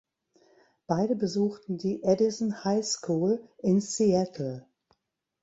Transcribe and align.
Beide 0.87 1.15
besuchten 1.15 1.77
die 1.77 2.01
Edison 2.01 2.63
High 2.63 2.83
School 2.83 3.47
in 3.59 3.79
Seattle. 3.81 4.65